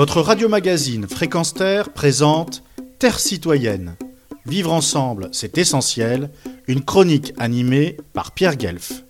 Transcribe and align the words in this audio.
Votre 0.00 0.22
radio-magazine 0.22 1.06
Fréquence 1.06 1.52
Terre 1.52 1.92
présente 1.92 2.62
Terre 2.98 3.20
citoyenne. 3.20 3.96
Vivre 4.46 4.72
ensemble, 4.72 5.28
c'est 5.32 5.58
essentiel. 5.58 6.30
Une 6.68 6.82
chronique 6.82 7.34
animée 7.36 7.98
par 8.14 8.32
Pierre 8.32 8.56
Guelf. 8.56 9.04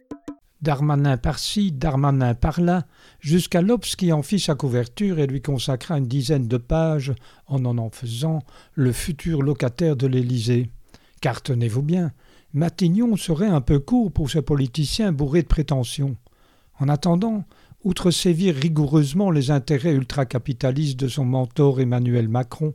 Darmanin 0.62 1.16
par-ci, 1.16 1.70
Darmanin 1.70 2.34
par-là, 2.34 2.86
jusqu'à 3.20 3.62
l'Obs 3.62 3.94
qui 3.94 4.12
en 4.12 4.22
fit 4.22 4.40
sa 4.40 4.56
couverture 4.56 5.20
et 5.20 5.28
lui 5.28 5.40
consacra 5.40 5.96
une 5.96 6.08
dizaine 6.08 6.48
de 6.48 6.56
pages 6.56 7.12
en 7.46 7.64
en 7.66 7.78
en 7.78 7.90
faisant 7.90 8.40
le 8.74 8.90
futur 8.90 9.42
locataire 9.42 9.94
de 9.94 10.08
l'Élysée. 10.08 10.70
Car 11.20 11.40
tenez-vous 11.40 11.82
bien, 11.82 12.10
Matignon 12.52 13.16
serait 13.16 13.46
un 13.46 13.60
peu 13.60 13.78
court 13.78 14.10
pour 14.10 14.28
ce 14.28 14.40
politicien 14.40 15.12
bourré 15.12 15.42
de 15.42 15.46
prétentions. 15.46 16.16
En 16.80 16.88
attendant, 16.88 17.44
outre 17.84 18.10
sévir 18.10 18.54
rigoureusement 18.54 19.30
les 19.30 19.50
intérêts 19.50 19.94
ultracapitalistes 19.94 20.98
de 20.98 21.08
son 21.08 21.24
mentor 21.24 21.80
Emmanuel 21.80 22.28
Macron, 22.28 22.74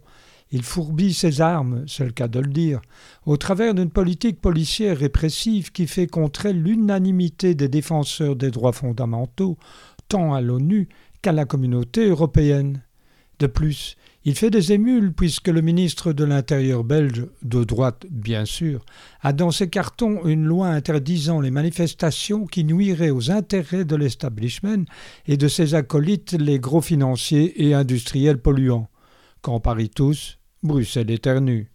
il 0.51 0.63
fourbit 0.63 1.13
ses 1.13 1.41
armes, 1.41 1.83
c'est 1.87 2.05
le 2.05 2.11
cas 2.11 2.27
de 2.27 2.39
le 2.39 2.51
dire, 2.51 2.81
au 3.25 3.35
travers 3.35 3.73
d'une 3.73 3.89
politique 3.89 4.39
policière 4.39 4.97
répressive 4.97 5.71
qui 5.71 5.87
fait 5.87 6.07
contre 6.07 6.45
elle 6.45 6.61
l'unanimité 6.61 7.55
des 7.55 7.67
défenseurs 7.67 8.35
des 8.35 8.51
droits 8.51 8.71
fondamentaux, 8.71 9.57
tant 10.07 10.33
à 10.33 10.41
l'ONU 10.41 10.87
qu'à 11.21 11.31
la 11.31 11.45
communauté 11.45 12.07
européenne. 12.07 12.84
De 13.39 13.47
plus, 13.47 13.97
il 14.23 14.35
fait 14.35 14.49
des 14.49 14.71
émules 14.71 15.13
puisque 15.13 15.49
le 15.49 15.61
ministre 15.61 16.13
de 16.13 16.23
l'Intérieur 16.23 16.83
belge, 16.83 17.27
de 17.43 17.63
droite 17.63 18.05
bien 18.09 18.45
sûr, 18.45 18.83
a 19.21 19.33
dans 19.33 19.51
ses 19.51 19.69
cartons 19.69 20.25
une 20.25 20.45
loi 20.45 20.67
interdisant 20.67 21.41
les 21.41 21.51
manifestations 21.51 22.45
qui 22.45 22.63
nuiraient 22.63 23.11
aux 23.11 23.29
intérêts 23.29 23.85
de 23.85 23.95
l'establishment 23.95 24.85
et 25.27 25.37
de 25.37 25.47
ses 25.47 25.75
acolytes 25.75 26.33
les 26.33 26.59
gros 26.59 26.81
financiers 26.81 27.67
et 27.67 27.73
industriels 27.73 28.41
polluants. 28.41 28.89
Quand 29.41 29.59
Paris 29.59 29.91
tous, 29.93 30.39
Bruxelles 30.63 31.11
éternue. 31.11 31.69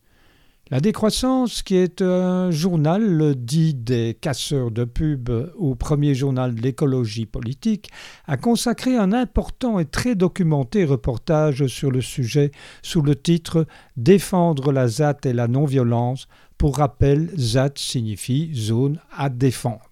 La 0.73 0.79
décroissance, 0.79 1.63
qui 1.63 1.75
est 1.75 2.01
un 2.01 2.53
journal 2.53 3.35
dit 3.35 3.75
des 3.75 4.17
casseurs 4.21 4.71
de 4.71 4.85
pub 4.85 5.29
au 5.57 5.75
premier 5.75 6.15
journal 6.15 6.55
de 6.55 6.61
l'écologie 6.61 7.27
politique, 7.27 7.91
a 8.29 8.37
consacré 8.37 8.97
un 8.97 9.13
important 9.13 9.81
et 9.81 9.85
très 9.85 10.15
documenté 10.15 10.85
reportage 10.85 11.67
sur 11.67 11.91
le 11.91 12.01
sujet 12.01 12.53
sous 12.83 13.03
le 13.03 13.17
titre 13.17 13.67
Défendre 13.97 14.71
la 14.71 14.87
ZAT 14.87 15.19
et 15.25 15.33
la 15.33 15.49
non-violence. 15.49 16.29
Pour 16.57 16.77
rappel, 16.77 17.33
ZAT 17.37 17.73
signifie 17.75 18.53
zone 18.55 19.01
à 19.11 19.29
défendre. 19.29 19.90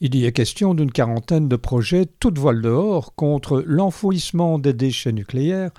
Il 0.00 0.14
y 0.14 0.26
est 0.26 0.32
question 0.32 0.74
d'une 0.74 0.92
quarantaine 0.92 1.48
de 1.48 1.56
projets 1.56 2.06
toutes 2.20 2.38
voiles 2.38 2.60
dehors 2.60 3.14
contre 3.14 3.62
l'enfouissement 3.66 4.58
des 4.58 4.74
déchets 4.74 5.12
nucléaires 5.12 5.70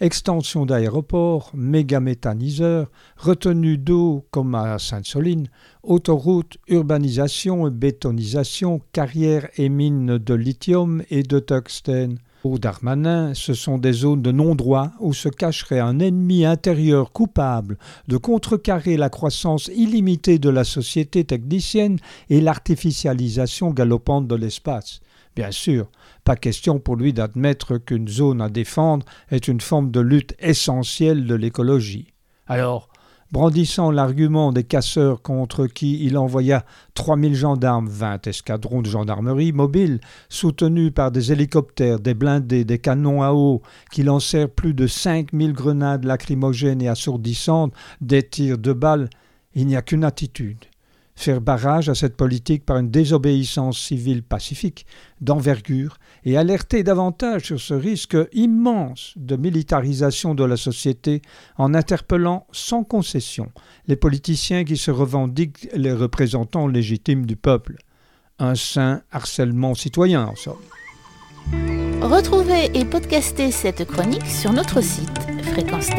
extension 0.00 0.66
d'aéroports, 0.66 1.50
mégaméthaniseurs, 1.54 2.90
retenue 3.16 3.78
d'eau 3.78 4.26
comme 4.30 4.54
à 4.54 4.78
Sainte-Soline, 4.78 5.48
autoroutes, 5.82 6.58
urbanisation 6.68 7.68
et 7.68 7.70
bétonisation, 7.70 8.80
carrières 8.92 9.48
et 9.56 9.68
mines 9.68 10.18
de 10.18 10.34
lithium 10.34 11.02
et 11.10 11.22
de 11.22 11.38
tungstène. 11.38 12.18
Au 12.44 12.58
Darmanin, 12.58 13.32
ce 13.32 13.54
sont 13.54 13.78
des 13.78 13.94
zones 13.94 14.20
de 14.20 14.30
non-droit 14.30 14.92
où 15.00 15.14
se 15.14 15.30
cacherait 15.30 15.80
un 15.80 15.98
ennemi 15.98 16.44
intérieur 16.44 17.10
coupable 17.10 17.78
de 18.06 18.18
contrecarrer 18.18 18.98
la 18.98 19.08
croissance 19.08 19.70
illimitée 19.74 20.38
de 20.38 20.50
la 20.50 20.64
société 20.64 21.24
technicienne 21.24 21.98
et 22.28 22.42
l'artificialisation 22.42 23.70
galopante 23.70 24.28
de 24.28 24.34
l'espace. 24.34 25.00
Bien 25.34 25.50
sûr, 25.50 25.90
pas 26.22 26.36
question 26.36 26.78
pour 26.78 26.96
lui 26.96 27.14
d'admettre 27.14 27.78
qu'une 27.78 28.08
zone 28.08 28.42
à 28.42 28.50
défendre 28.50 29.06
est 29.30 29.48
une 29.48 29.62
forme 29.62 29.90
de 29.90 30.00
lutte 30.00 30.34
essentielle 30.38 31.26
de 31.26 31.34
l'écologie. 31.34 32.12
Alors, 32.46 32.90
brandissant 33.34 33.90
l'argument 33.90 34.52
des 34.52 34.62
casseurs 34.62 35.20
contre 35.20 35.66
qui 35.66 36.04
il 36.04 36.16
envoya 36.16 36.64
3000 36.94 37.34
gendarmes, 37.34 37.88
20 37.88 38.28
escadrons 38.28 38.80
de 38.80 38.86
gendarmerie 38.86 39.50
mobiles, 39.50 39.98
soutenus 40.28 40.92
par 40.94 41.10
des 41.10 41.32
hélicoptères, 41.32 41.98
des 41.98 42.14
blindés, 42.14 42.64
des 42.64 42.78
canons 42.78 43.24
à 43.24 43.32
eau, 43.32 43.60
qui 43.90 44.04
lancèrent 44.04 44.48
plus 44.48 44.72
de 44.72 44.86
5000 44.86 45.52
grenades 45.52 46.04
lacrymogènes 46.04 46.80
et 46.80 46.88
assourdissantes, 46.88 47.72
des 48.00 48.22
tirs 48.22 48.56
de 48.56 48.72
balles, 48.72 49.10
il 49.56 49.66
n'y 49.66 49.74
a 49.74 49.82
qu'une 49.82 50.04
attitude 50.04 50.64
faire 51.16 51.40
barrage 51.40 51.88
à 51.88 51.94
cette 51.94 52.16
politique 52.16 52.64
par 52.64 52.78
une 52.78 52.90
désobéissance 52.90 53.78
civile 53.78 54.22
pacifique 54.22 54.86
d'envergure 55.20 55.98
et 56.24 56.36
alerter 56.36 56.82
davantage 56.82 57.44
sur 57.44 57.60
ce 57.60 57.74
risque 57.74 58.16
immense 58.32 59.12
de 59.16 59.36
militarisation 59.36 60.34
de 60.34 60.44
la 60.44 60.56
société 60.56 61.22
en 61.56 61.74
interpellant 61.74 62.46
sans 62.52 62.84
concession 62.84 63.52
les 63.86 63.96
politiciens 63.96 64.64
qui 64.64 64.76
se 64.76 64.90
revendiquent 64.90 65.68
les 65.74 65.92
représentants 65.92 66.66
légitimes 66.66 67.26
du 67.26 67.36
peuple. 67.36 67.76
Un 68.38 68.54
sain 68.54 69.02
harcèlement 69.12 69.74
citoyen, 69.74 70.26
en 70.26 70.36
somme. 70.36 70.56
Retrouvez 72.00 72.70
et 72.74 72.84
podcastez 72.84 73.50
cette 73.50 73.84
chronique 73.86 74.26
sur 74.26 74.52
notre 74.52 74.80
site 74.82 75.10
fréquence 75.52 75.90